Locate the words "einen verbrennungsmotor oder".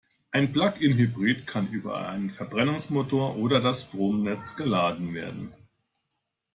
2.09-3.61